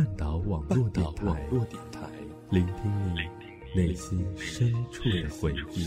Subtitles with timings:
[0.00, 1.30] 半岛网络电台，
[2.48, 5.84] 聆听你内心深处的回忆。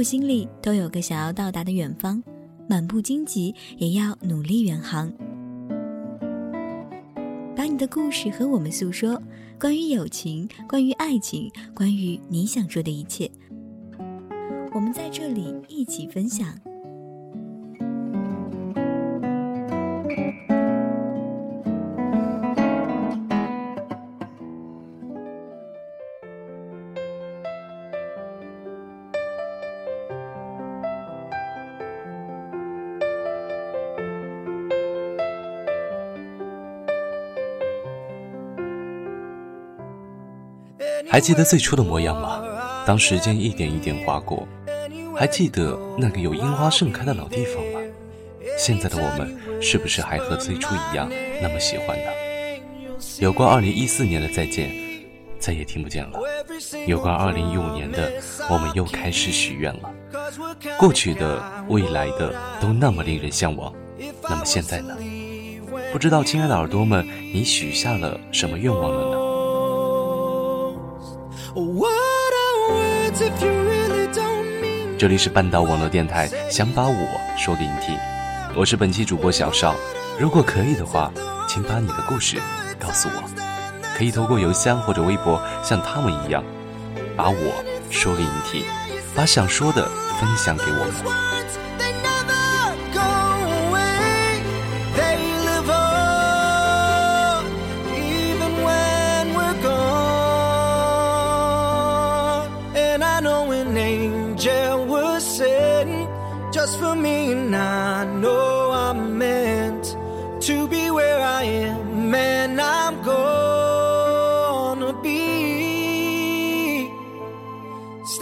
[0.00, 2.22] 我心里都有个想要到达的远方，
[2.66, 5.12] 满不荆棘也要努力远航。
[7.54, 9.20] 把你的故事和我们诉说，
[9.60, 13.30] 关于友情，关于爱情，关于你想说的一切，
[14.72, 16.48] 我们在这里一起分享。
[41.10, 42.40] 还记得最初的模样吗？
[42.86, 44.46] 当时间一点一点划过，
[45.16, 47.80] 还记得那个有樱花盛开的老地方吗？
[48.56, 51.10] 现在的我们是不是还和最初一样
[51.42, 52.04] 那么喜欢呢？
[53.18, 54.70] 有关二零一四年的再见，
[55.40, 56.20] 再也听不见了；
[56.86, 58.12] 有关二零一五年的，
[58.48, 59.90] 我们又开始许愿了。
[60.78, 63.74] 过去的、未来的都那么令人向往，
[64.28, 64.96] 那么现在呢？
[65.92, 69.09] 不知道亲爱的耳朵们，你许下了什么愿望了呢？
[74.96, 77.96] 这里是半岛网络电台，想把我说给你听。
[78.54, 79.74] 我是本期主播小邵。
[80.16, 81.10] 如果可以的话，
[81.48, 82.36] 请把你的故事
[82.78, 83.22] 告诉我，
[83.96, 86.44] 可以透过邮箱或者微博，像他们一样，
[87.16, 88.64] 把我说给你听，
[89.16, 89.88] 把想说的
[90.20, 91.69] 分享给我们。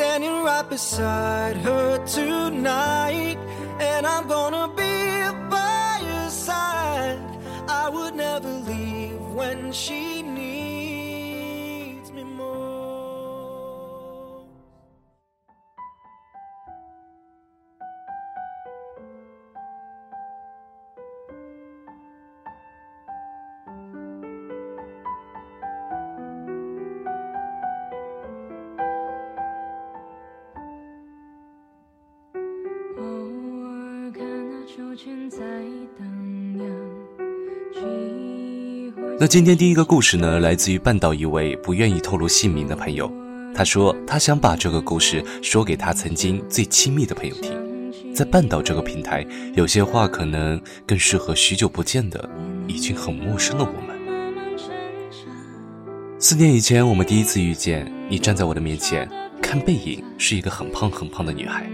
[0.08, 3.36] Standing right beside her tonight,
[3.78, 4.94] and I'm gonna be
[5.50, 7.20] by your side.
[7.68, 10.17] I would never leave when she
[39.28, 43.12] 今天第一个故事呢，来自于半岛一位不愿意透露姓名的朋友。
[43.54, 47.52] 他说他想把这个故事说给他曾经最亲密的朋友听。
[48.14, 52.26] 在半岛这个平台，有些话可能更适合许久不见的、
[52.66, 53.94] 已经很陌生的我们。
[56.18, 59.06] 四年以前，我们第一次遇见，你站在我的面前，
[59.42, 61.68] 看背影是一个很胖很胖的女孩，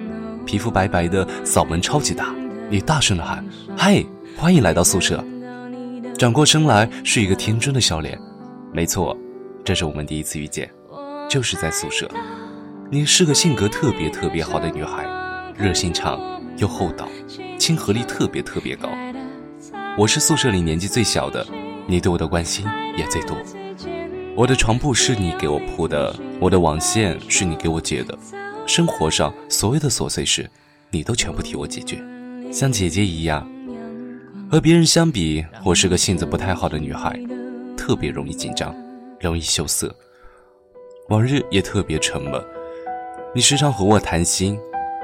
[0.45, 2.35] 皮肤白白的，嗓门超级大。
[2.69, 3.45] 你大声的喊
[3.79, 4.05] ：“嗨，
[4.37, 5.25] 欢迎来到宿舍。”
[6.17, 8.19] 转过身来是一个天真的笑脸。
[8.73, 9.17] 没错，
[9.65, 10.71] 这是我们第一次遇见，
[11.29, 12.09] 就是在宿舍。
[12.91, 15.05] 你是个性格特别特别好的女孩，
[15.57, 16.21] 热心肠
[16.59, 17.09] 又厚道，
[17.59, 18.89] 亲和力特别特别高。
[19.99, 21.45] 我是宿舍里年纪最小的，
[21.87, 22.65] 你对我的关心
[22.97, 23.37] 也最多。
[24.37, 28.17] 我的床铺是你给我铺的，我的网线是你给我接的，
[28.67, 30.49] 生活上所有的琐碎事，
[30.91, 32.01] 你都全部替我解决。
[32.53, 33.49] 像姐姐一样，
[34.55, 37.19] 和别人相比，我是个性子不太好的女孩，
[37.77, 38.73] 特别容易紧张，
[39.19, 39.93] 容易羞涩，
[41.09, 42.41] 往日也特别沉闷。
[43.35, 44.57] 你时常和我谈心，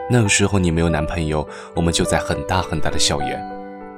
[0.08, 1.44] 那个时候你没有男朋友，
[1.74, 3.44] 我们就在很大很大的校园，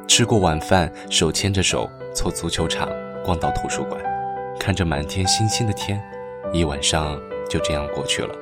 [0.08, 2.88] 吃过晚饭，手牵着手，从足球场
[3.22, 4.00] 逛到图书馆，
[4.58, 6.02] 看着满天星星的天，
[6.50, 8.34] 一晚上就这样过去了。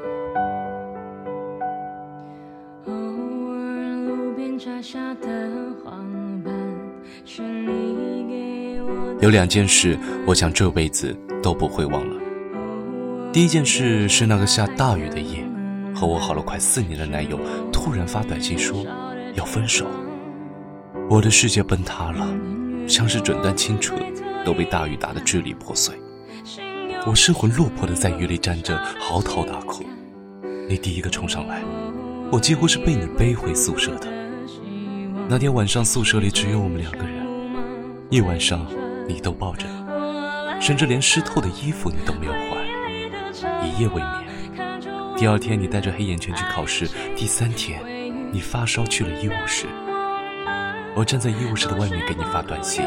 [9.20, 12.16] 有两件事，我想这辈子都不会忘了。
[13.30, 15.44] 第一件事是那个下大雨的夜，
[15.94, 17.38] 和我好了快四年的男友
[17.70, 18.82] 突然发短信说
[19.34, 19.86] 要分手，
[21.10, 22.26] 我的世界崩塌了，
[22.88, 24.00] 像是整段青春
[24.42, 25.94] 都被大雨打得支离破碎。
[27.06, 29.84] 我失魂落魄的在雨里站着嚎啕大哭，
[30.66, 31.62] 你第一个冲上来，
[32.32, 34.08] 我几乎是被你背回宿舍的。
[35.28, 37.26] 那天晚上宿舍里只有我们两个人，
[38.08, 38.66] 一晚上
[39.10, 39.66] 你都抱着，
[40.60, 42.64] 甚至连湿透的衣服你都没有换，
[43.66, 44.08] 一夜未眠。
[45.16, 47.82] 第二天你带着黑眼圈去考试，第三天
[48.32, 49.66] 你发烧去了医务室，
[50.94, 52.84] 我站在医务室的外面给你发短信：“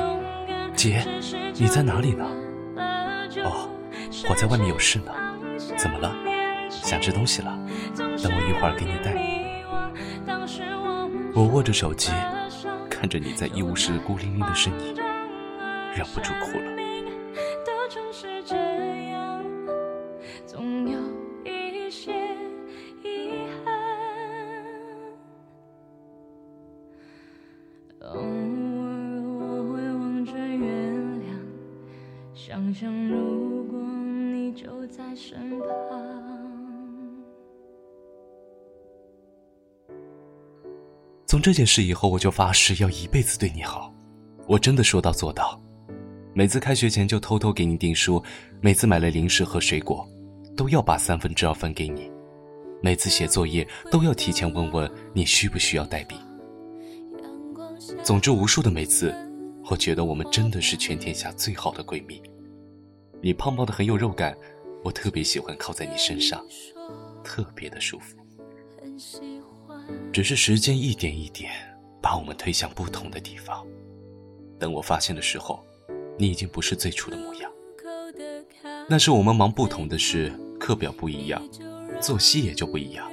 [0.73, 1.05] 姐，
[1.55, 2.25] 你在哪里呢
[3.43, 3.69] ？”“哦，
[4.29, 5.11] 我在外面有事呢。
[5.77, 6.15] ”“怎么了？
[6.69, 7.59] 想吃东西了？
[7.97, 9.13] 等我一会儿给你带。”
[11.35, 12.11] 我握着手机，
[12.89, 14.95] 看着你在医务室孤零零的身影，
[15.95, 16.73] 忍不住哭了。
[20.45, 20.99] 总有
[21.45, 22.11] 一些
[23.03, 23.73] 遗憾
[28.01, 31.23] 偶尔我会忘记原谅，
[32.33, 35.67] 想象如果你就在身旁。
[41.25, 43.93] 从这件事以后，我就发誓要一辈子对你好。
[44.47, 45.59] 我真的说到做到。
[46.35, 48.21] 每次开学前就偷偷给你订书，
[48.59, 50.07] 每次买了零食和水果，
[50.57, 52.11] 都要把三分之二分给你。
[52.81, 56.15] 每次写作业都要提前问问你需不需要带笔。
[58.03, 59.13] 总之，无数的每次，
[59.69, 62.19] 我觉得我们真的是全天下最好的闺蜜。
[63.21, 64.35] 你胖胖的很有肉感，
[64.83, 66.43] 我特别喜欢靠在你身上，
[67.23, 68.17] 特别的舒服。
[70.11, 71.51] 只是时间一点一点
[72.01, 73.65] 把我们推向不同的地方。
[74.59, 75.63] 等我发现的时候，
[76.17, 77.51] 你已经不是最初的模样。
[78.87, 81.41] 那是我们忙不同的事，课表不一样，
[82.01, 83.09] 作息也就不一样。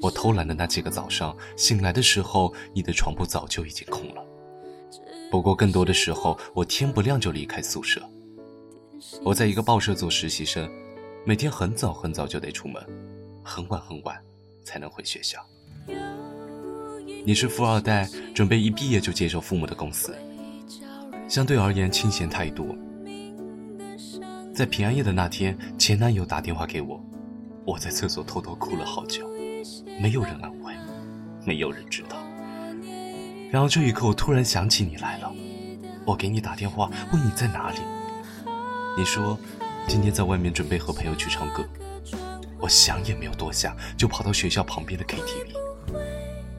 [0.00, 4.24] 我偷懒的那几个早上，醒来的时候，你的床铺早就已经空了。
[5.30, 8.02] 不过更多的时候，我天不亮就离开宿舍。
[9.22, 10.68] 我在一个报社做实习生，
[11.24, 12.84] 每天很早很早就得出门，
[13.42, 14.20] 很晚很晚
[14.64, 15.38] 才能回学校。
[17.24, 20.14] 你是富二代，准备一毕业就接手父母的公司，
[21.32, 22.76] 相对而言清闲太多。
[24.54, 27.02] 在平安夜的那天，前男友打电话给我，
[27.64, 29.26] 我在厕所偷偷哭了好久，
[29.98, 30.74] 没有人安慰，
[31.46, 32.18] 没有人知道。
[33.50, 35.32] 然后这一刻，我突然想起你来了，
[36.04, 37.78] 我给你打电话问你在哪里，
[38.98, 39.38] 你说
[39.88, 41.64] 今天在外面准备和朋友去唱歌，
[42.60, 45.56] 我想也没有多想，就跑到学校旁边的 KTV。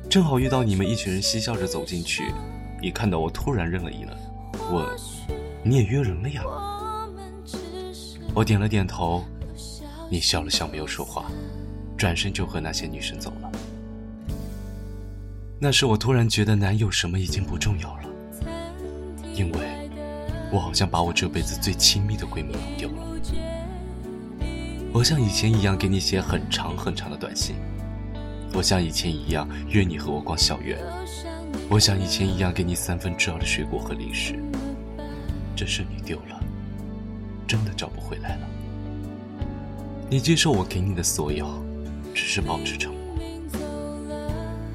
[0.09, 2.33] 正好遇到你们一群人嬉笑着走进去，
[2.81, 4.17] 一看到我突然愣了一愣，
[4.73, 4.85] 问
[5.63, 6.41] ：“你也约人了呀？”
[8.33, 9.23] 我点了点头，
[10.09, 11.25] 你笑了笑没有说话，
[11.95, 13.51] 转身就和那些女生走了。
[15.59, 18.09] 那时我突然觉得男友什么已经不重要了，
[19.35, 19.89] 因为
[20.51, 22.95] 我好像把我这辈子最亲密的闺蜜弄丢了。
[24.91, 27.55] 我像以前一样给你写很长很长的短信。
[28.55, 30.77] 我像以前一样约你和我逛校园，
[31.69, 34.35] 我像以前一样给你三分之二的水果和零食，
[35.55, 36.43] 只是你丢了，
[37.47, 38.47] 真的找不回来了。
[40.09, 41.47] 你接受我给你的所有，
[42.13, 42.99] 只是保持沉默。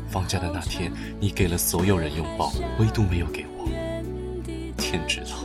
[0.09, 0.91] 放假的那天，
[1.21, 3.69] 你给了所有人拥抱，唯独没有给我。
[4.77, 5.45] 天知道，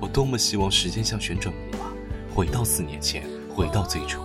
[0.00, 1.92] 我多么希望时间像旋转木马，
[2.34, 3.24] 回到四年前，
[3.54, 4.22] 回到最初。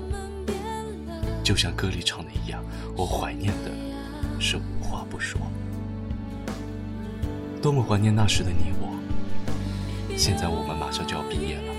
[1.44, 2.64] 就像歌里唱的一样，
[2.96, 3.72] 我怀念的
[4.40, 5.40] 是无话不说。
[7.62, 8.76] 多么怀念那时的你。
[10.17, 11.74] 现在我们马上就要毕业了，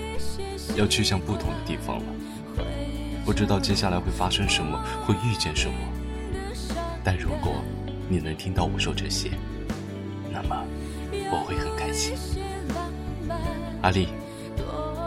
[0.77, 2.03] 要去向不同的地方了。
[3.25, 5.75] 不知道接下来会发生什么，会遇见什么。
[7.03, 7.61] 但如果
[8.07, 9.31] 你能听到我说这些，
[10.31, 10.63] 那么
[11.31, 12.15] 我会很开心。
[13.81, 14.07] 阿丽，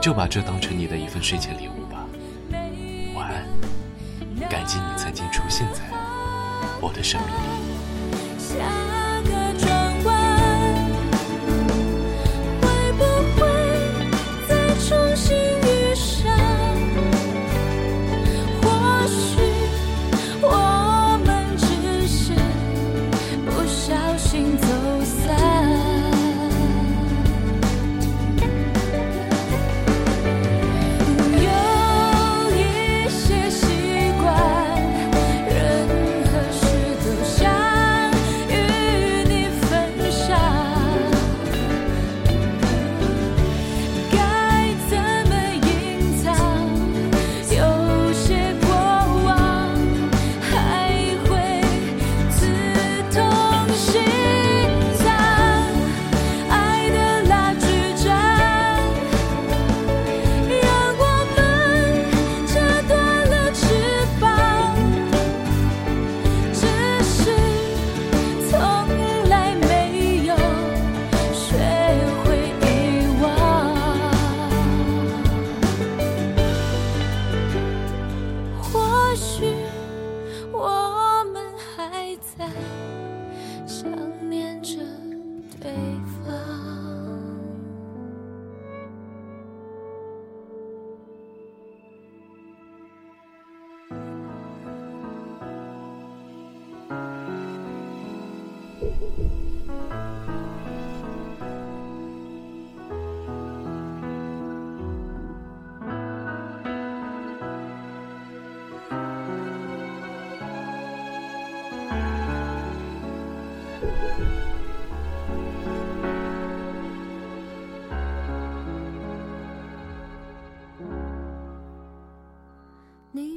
[0.01, 2.07] 就把这当成你的一份睡前礼物吧。
[3.17, 3.47] 晚安。
[4.51, 5.81] 感激你曾经出现在
[6.81, 7.62] 我的生命里。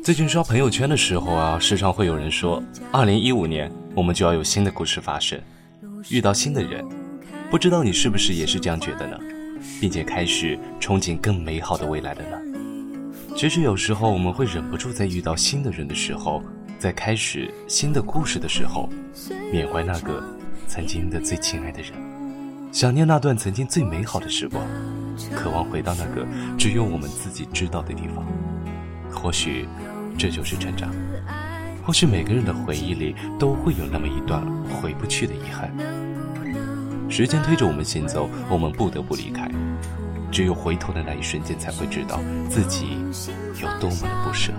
[0.04, 5.42] 最近刷朋友圈的时候啊，时常会有人说，二零一五年我们就要有新的故事发生，
[6.10, 6.86] 遇到新的人，
[7.50, 9.18] 不知道你是不是也是这样觉得呢？
[9.82, 12.38] 并且开始憧憬更美好的未来了呢？
[13.36, 16.44] 其实有时候我们会忍不住在遇到新的人的时候，
[16.78, 18.88] 在开始新的故事的时候，
[19.52, 20.24] 缅怀那个
[20.68, 21.92] 曾经的最亲爱的人，
[22.72, 24.66] 想念那段曾经最美好的时光，
[25.36, 26.26] 渴望回到那个
[26.58, 28.26] 只有我们自己知道的地方。
[29.12, 29.68] 或许，
[30.18, 30.94] 这就是成长。
[31.84, 34.42] 或许每个人的回忆里都会有那么一段
[34.82, 35.72] 回不去的遗憾。
[37.10, 39.50] 时间推着我们行走，我们不得不离开。
[40.32, 42.20] 只有回头的那一瞬间，才会知道
[42.50, 42.98] 自己
[43.62, 44.52] 有多么的不舍。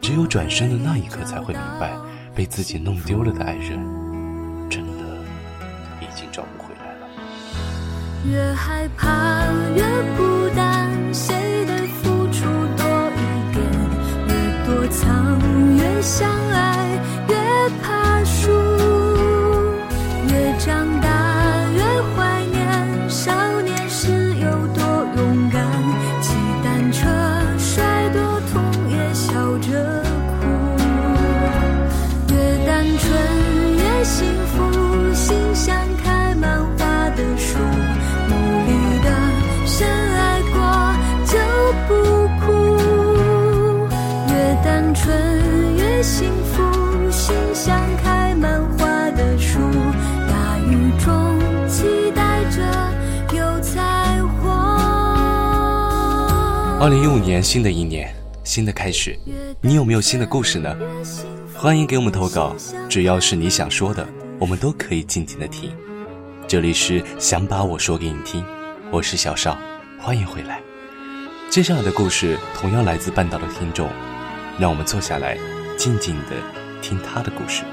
[0.00, 1.96] 只有转身的那一刻，才会明白，
[2.34, 3.80] 被自己弄丢了的爱人，
[6.16, 7.06] 已经找不回来了。
[8.24, 9.44] 越害怕
[9.74, 9.82] 越
[10.16, 12.44] 孤单，谁的付出
[12.74, 13.20] 多一
[13.52, 13.60] 点？
[14.26, 14.32] 越
[14.64, 15.38] 躲藏
[15.76, 16.95] 越相爱，
[56.86, 58.14] 二零一五年，新的一年，
[58.44, 59.18] 新的开始，
[59.60, 60.72] 你有没有新的故事呢？
[61.52, 62.54] 欢迎给我们投稿，
[62.88, 64.06] 只要是你想说的，
[64.38, 65.68] 我们都可以静静的听。
[66.46, 68.44] 这里是想把我说给你听，
[68.92, 69.58] 我是小邵，
[69.98, 70.60] 欢迎回来。
[71.50, 73.90] 接下来的故事同样来自半岛的听众，
[74.56, 75.36] 让我们坐下来，
[75.76, 76.36] 静静的
[76.80, 77.64] 听他的故事。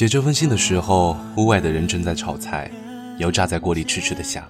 [0.00, 2.70] 写这封信的时候，屋外的人正在炒菜，
[3.18, 4.48] 油炸在锅里痴痴的响。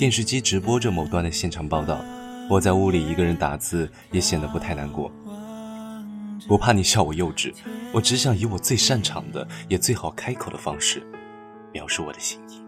[0.00, 2.04] 电视机直播着某段的现场报道，
[2.50, 5.12] 我在屋里一个人打字，也显得不太难过。
[6.48, 7.54] 不怕你笑我幼稚，
[7.92, 11.06] 我只想以我最擅长的，也最好开口的方式，
[11.72, 12.60] 描述我的心意。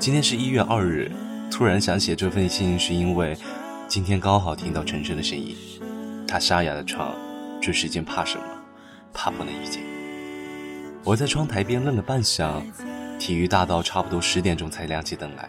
[0.00, 1.12] 今天是一月二日，
[1.50, 3.36] 突然想写这份信，是因为
[3.86, 5.54] 今天刚好听到陈升的声音，
[6.26, 7.14] 他沙哑的唱
[7.60, 8.44] ：“这世间怕什么？
[9.12, 9.82] 怕不能遇见。”
[11.08, 12.62] 我在窗台边愣了半晌，
[13.18, 15.48] 体育大道差不多十点钟才亮起灯来。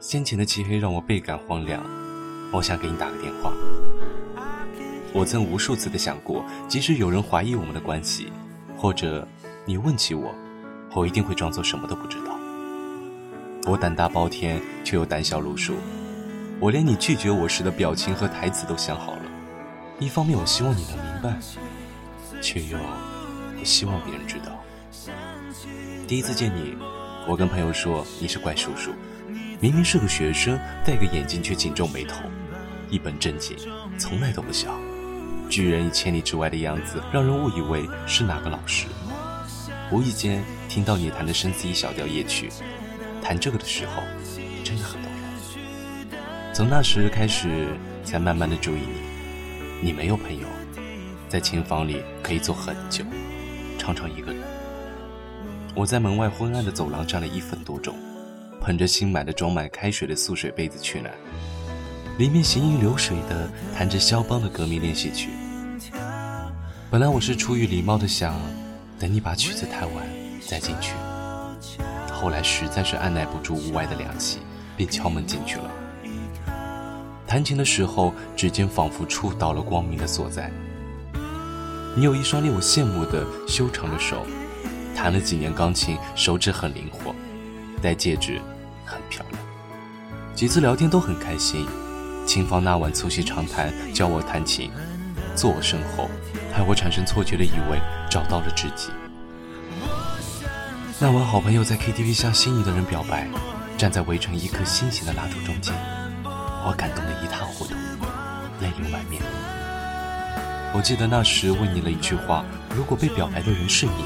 [0.00, 1.80] 先前的漆黑让我倍感荒凉，
[2.52, 3.52] 我想给你打个电话。
[5.12, 8.32] 我曾无数次的想过，即使有人怀疑我们的关系，
[8.76, 9.24] 或者
[9.64, 10.34] 你问起我，
[10.92, 12.36] 我一定会装作什么都不知道。
[13.64, 15.76] 我胆大包天，却又胆小如鼠。
[16.58, 19.22] 我连你拒绝我时的表情和台词都想好了。
[20.00, 21.38] 一方面，我希望你能明白，
[22.42, 22.76] 却又
[23.60, 24.64] 不希望别人知道。
[26.08, 26.78] 第一次见你，
[27.28, 28.94] 我跟朋友说你是怪叔叔，
[29.60, 32.22] 明明是个学生，戴个眼镜却紧皱眉头，
[32.88, 33.54] 一本正经，
[33.98, 34.74] 从来都不笑。
[35.50, 38.86] 拒人于千里之外的样子，让人误以为是哪个老师。
[39.92, 42.48] 无意间听到你弹的深 C 小调夜曲，
[43.20, 44.02] 弹这个的时候，
[44.64, 46.14] 真的很动人。
[46.54, 49.10] 从那时开始，才慢慢的注意你。
[49.82, 50.46] 你没有朋友，
[51.28, 53.04] 在琴房里可以坐很久，
[53.90, 54.40] 常常一个人。
[55.74, 57.92] 我在门外昏暗的走廊站了一分多钟，
[58.60, 61.12] 捧着新买的装满开水的速水杯子取暖，
[62.16, 65.30] 里面行云流水的弹着肖邦的革命练习曲。
[66.88, 68.40] 本来我是出于礼貌的想，
[68.96, 70.06] 等你把曲子弹完
[70.40, 70.92] 再进去，
[72.12, 74.38] 后来实在是按耐不住屋外的凉气，
[74.76, 75.70] 便敲门进去了。
[77.26, 80.48] 弹琴的时候，指尖仿佛触到了光明的所在。
[81.96, 84.24] 你有一双令我羡慕的修长的手，
[84.94, 87.12] 弹了几年钢琴，手指很灵活，
[87.82, 88.40] 戴戒指
[88.84, 89.42] 很漂亮。
[90.32, 91.66] 几次聊天都很开心。
[92.24, 94.70] 清芳那晚促膝长谈，教我弹琴，
[95.34, 96.08] 坐我身后，
[96.52, 98.90] 害我产生错觉的以为找到了知己。
[101.00, 103.26] 那晚，好朋友在 KTV 向心仪的人表白，
[103.76, 105.74] 站在围成一颗心形的蜡烛中间，
[106.24, 107.74] 我感动得一塌糊涂，
[108.60, 109.20] 泪流满面。
[110.72, 112.44] 我记得那时问你了一句话：
[112.76, 114.04] 如果被表白的人是你，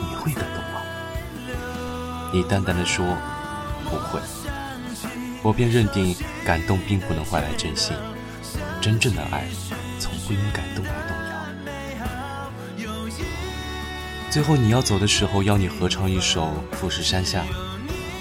[0.00, 0.82] 你会感动吗？
[2.32, 3.16] 你淡淡的说
[3.88, 4.20] 不会。
[5.44, 7.96] 我便认定感动并不能换来真心，
[8.80, 9.44] 真正的爱
[10.00, 11.16] 从不因感动而动
[12.86, 12.90] 摇。
[14.28, 17.42] 最后你要走的时候，邀你合唱一首《富士山下》，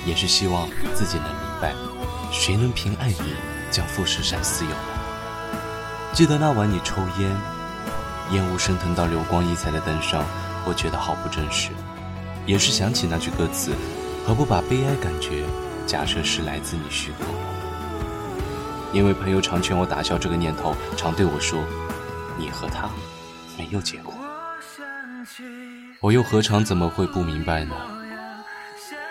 [0.05, 1.73] 也是希望自己能明白，
[2.31, 3.35] 谁能凭爱你
[3.71, 4.71] 将富士山私有？
[6.13, 7.50] 记得那晚你抽烟。
[8.31, 10.25] 烟雾升腾到流光溢彩的灯上，
[10.65, 11.69] 我觉得好不真实。
[12.45, 13.73] 也是想起那句歌词：
[14.25, 15.43] 何不把悲哀感觉
[15.85, 17.25] 假设是来自你虚构？
[18.93, 21.63] 因为朋友常劝我打消这个念头，常对我说
[22.37, 22.89] ：“你和他
[23.57, 24.13] 没有结果。”
[25.99, 27.75] 我又何尝怎么会不明白呢？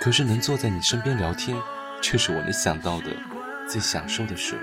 [0.00, 1.56] 可是能坐在你身边聊天，
[2.02, 3.06] 却是我能想到的
[3.68, 4.62] 最享受的事了。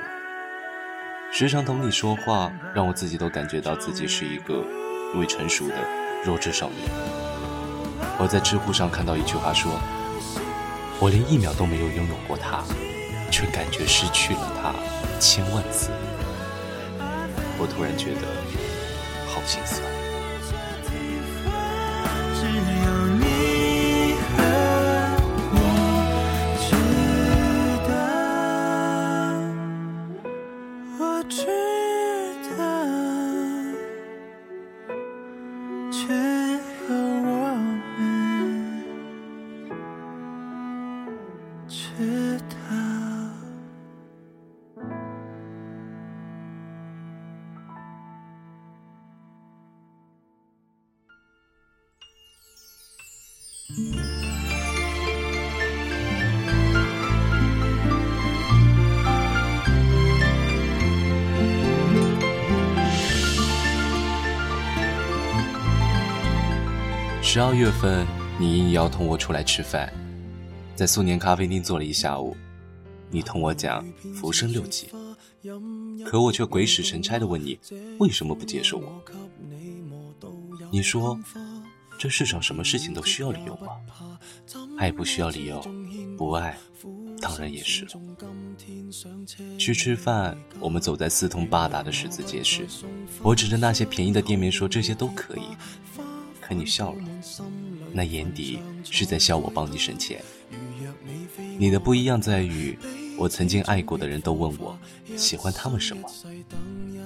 [1.29, 4.63] 时常同你说话，让我自己都感觉到自己是一个
[5.13, 5.75] 未成熟的
[6.25, 6.89] 弱智少年。
[8.17, 9.71] 我在知乎上看到一句话说
[10.99, 12.63] ：“我连一秒都没有拥有过他，
[13.29, 14.73] 却感觉失去了他
[15.19, 15.91] 千万次。”
[17.59, 18.21] 我突然觉得
[19.27, 19.96] 好心酸。
[67.37, 68.03] 十二月份，
[68.39, 69.93] 你硬要同我出来吃饭，
[70.75, 72.35] 在素年咖啡厅坐了一下午。
[73.11, 74.89] 你同我讲浮生六记，
[76.03, 77.59] 可我却鬼使神差的问你
[77.99, 79.03] 为什么不接受我？
[80.71, 81.15] 你说
[81.99, 84.17] 这世上什么事情都需要理由吗？
[84.79, 85.63] 爱不需要理由，
[86.17, 86.57] 不爱
[87.21, 87.85] 当然也是。
[89.59, 92.65] 去吃饭，我们走在四通八达的十字街时，
[93.21, 95.43] 我指着那些便宜的店面说这些都可以。
[96.47, 97.03] 可你笑了，
[97.91, 100.23] 那眼底是在笑我帮你省钱。
[101.57, 102.79] 你的不一样在于，
[103.17, 104.77] 我曾经爱过的人都问我
[105.17, 106.09] 喜欢他们什么，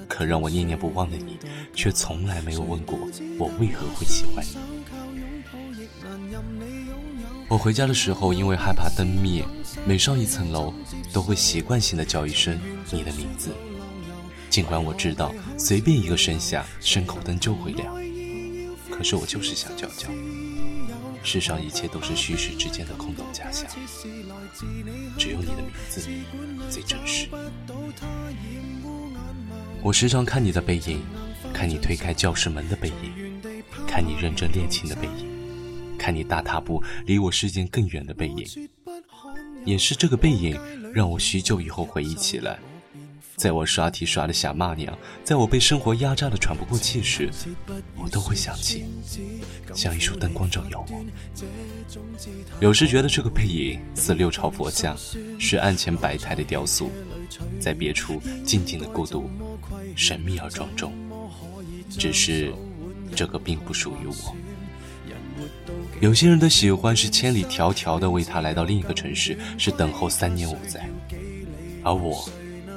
[0.08, 1.40] 可让我念念不忘的你，
[1.74, 3.00] 却从来没有问过
[3.40, 4.58] 我为何会喜欢你。
[7.48, 9.44] 我回家的时候，因为害怕灯灭，
[9.88, 10.72] 每上一层楼
[11.12, 12.60] 都会习惯性的叫一声
[12.92, 13.50] 你的名字，
[14.52, 17.92] 尽管我知道随便一个声响，声口灯就会亮。
[18.92, 20.10] 可是我就是想叫叫，
[21.24, 23.68] 世上一切都是虚实之间的空洞假象，
[25.18, 26.08] 只有你的名字
[26.70, 27.28] 最真实。
[29.82, 31.02] 我时常看你的背影，
[31.52, 33.42] 看你推开教室门的背影，
[33.88, 38.70] 看你认真练琴的背影，看你大踏步离我视线更远的背影，
[39.66, 40.60] 也是这个背影
[40.94, 42.60] 让我许久以后回忆起来。
[43.42, 47.28] 在我刷题刷的想骂娘，在我被生活压榨的喘不过气时，
[47.98, 48.86] 我都会想起，
[49.74, 51.04] 像一束灯光照耀我。
[52.60, 54.96] 有时觉得这个背影似六朝佛像，
[55.40, 56.92] 是案前摆台的雕塑，
[57.60, 59.28] 在别处静静的孤独，
[59.96, 60.94] 神秘而庄重。
[61.90, 62.54] 只是，
[63.16, 64.36] 这个并不属于我。
[66.00, 70.88] 有些人的喜欢是千里迢迢的为他来到另一个城市，是等候三年五载，
[71.84, 72.24] 而我。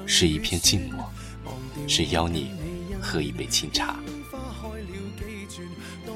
[0.06, 1.04] 是一片静默，
[1.86, 2.50] 是邀你
[3.00, 3.96] 喝一杯清茶。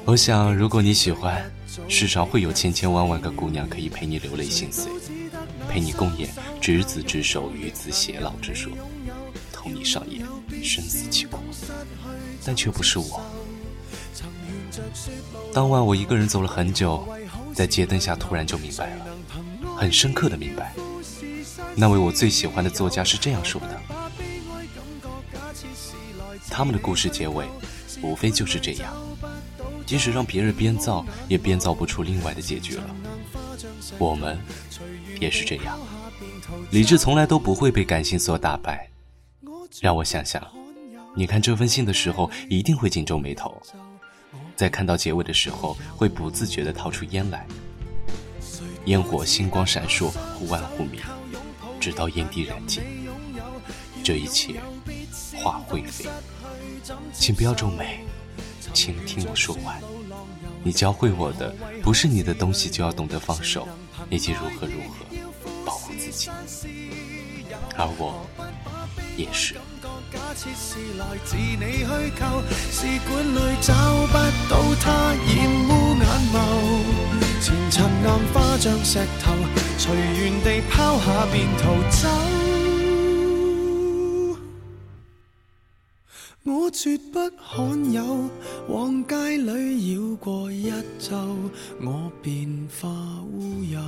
[0.05, 1.51] 我想，如果你喜欢，
[1.87, 4.91] 世上会有千千万万个姑娘可以陪你流泪心碎，
[5.67, 8.71] 陪你共演执子之手与子偕老之说，
[9.51, 10.25] 同你上演
[10.63, 11.39] 生死契阔，
[12.43, 13.21] 但却不是我。
[15.53, 17.07] 当晚我一个人走了很久，
[17.53, 19.05] 在街灯下突然就明白了，
[19.75, 20.73] 很深刻的明白。
[21.75, 23.81] 那位我最喜欢的作家是这样说的：
[26.49, 27.45] 他们的故事结尾，
[28.01, 28.93] 无非就是这样。
[29.85, 32.95] 即使让别人编造，也编造不出另外的结局了。
[33.97, 34.37] 我们
[35.19, 35.79] 也是这样，
[36.69, 38.89] 理智从来都不会被感性所打败。
[39.81, 40.45] 让我想想，
[41.15, 43.49] 你看这封信的时候，一定会紧皱眉头；
[44.55, 47.47] 在看到结尾的时候，会不自觉地掏出烟来。
[48.85, 51.01] 烟火星光闪烁，忽暗忽明，
[51.79, 52.83] 直到烟蒂燃尽。
[54.03, 54.61] 这一切
[55.35, 56.05] 化灰飞，
[57.13, 58.05] 请不要皱眉。
[58.73, 59.81] 请听我说完。
[60.63, 63.67] 你教会我的，不是你的东西就要懂得放手，
[64.09, 65.05] 以及如何如何
[65.65, 66.29] 保护自己。
[67.75, 68.27] 而我
[69.17, 69.55] 也是。
[77.41, 79.33] 前尘硬化像石头，
[79.79, 82.09] 随缘地抛下便逃走。
[86.43, 88.29] 我绝不罕有，
[88.67, 91.15] 往街里绕过一周，
[91.81, 92.89] 我便化
[93.31, 93.79] 乌有。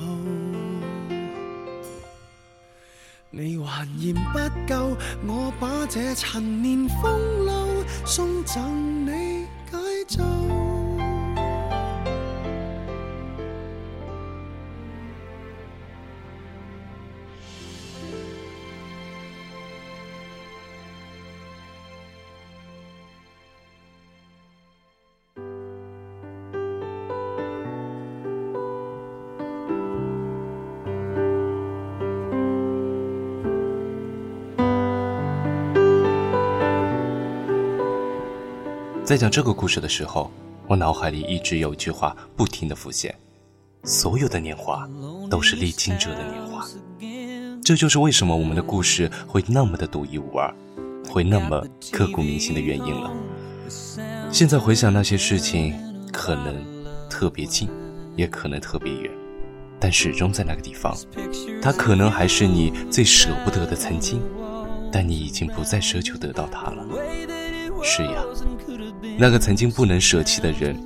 [3.30, 4.40] 你还嫌不
[4.74, 4.96] 够，
[5.28, 9.12] 我把这陈年风流送赠你
[39.04, 40.32] 在讲这个故事的时候，
[40.68, 43.14] 我脑海里一直有一句话不停的浮现：
[43.84, 44.88] 所有的年华
[45.30, 46.66] 都是历经者的年华。
[47.64, 50.54] 这就是为什么我们的故事会那么的独一无二，
[51.10, 53.12] 会那么刻骨铭心的原因了。
[54.32, 55.76] 现在回想那些事情，
[56.14, 56.64] 可能
[57.10, 57.68] 特别近，
[58.16, 59.12] 也可能特别远，
[59.80, 60.96] 但始终在那个地方。
[61.62, 64.22] 它可能还是你最舍不得的曾经，
[64.92, 66.86] 但你已经不再奢求得到它了。
[67.84, 68.24] 是呀。
[69.18, 70.78] 那个曾经不能舍弃的人，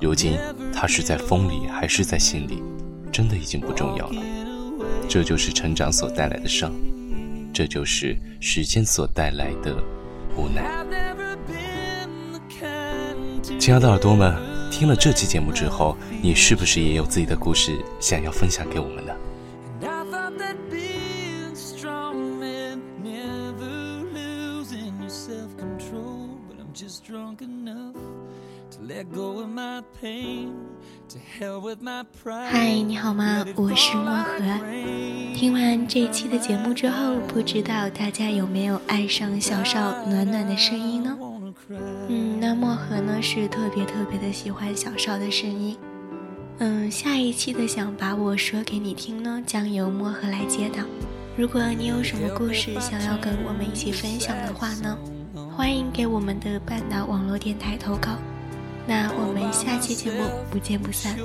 [0.00, 0.38] 如今
[0.72, 2.62] 他是在风里还是在心里，
[3.12, 4.22] 真的已经不重要了。
[5.08, 6.72] 这就是成长所带来的伤，
[7.52, 9.76] 这就是时间所带来的
[10.36, 10.64] 无奈。
[13.58, 14.34] 亲爱的耳朵们，
[14.70, 19.05] 听了这期节目之后，你是不是也有自己的故事想要分享给我们
[32.50, 33.44] 嗨，你好吗？
[33.56, 34.40] 我是漠河。
[35.34, 41.14] 听完这期的节目之后，不知道大家有没有爱上小少暖暖的声音呢？
[42.08, 45.76] 嗯，那漠河呢是特别特别的喜欢小少的声音。
[46.58, 50.86] 嗯，下一期的想把我说给你听呢，将由漠河来接档。
[51.36, 54.96] 如果你有什么故事想要跟我们一起分享的话呢，
[55.54, 58.16] 欢迎给我们的半岛网络电台投稿。
[58.87, 61.15] 那我们下期节目不见不散。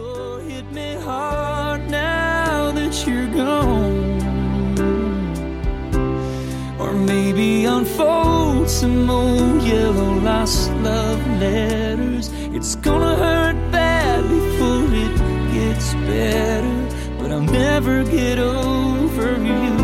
[6.78, 12.30] Or maybe unfold some old yellow lost love letters.
[12.52, 15.16] It's gonna hurt bad before it
[15.52, 16.76] gets better.
[17.18, 19.76] But I'll never get over you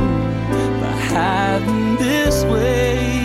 [0.81, 3.16] by hiding this way.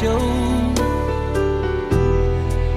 [0.00, 0.18] Show.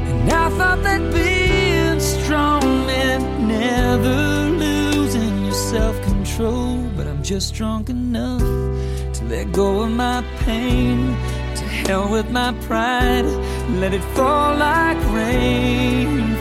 [0.10, 6.78] And I thought that being strong meant never losing your self control.
[6.96, 8.42] But I'm just drunk enough
[9.16, 10.98] to let go of my pain.
[11.60, 13.26] To hell with my pride,
[13.82, 16.41] let it fall like rain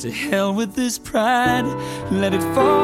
[0.00, 1.64] To hell with this pride,
[2.10, 2.75] let it fall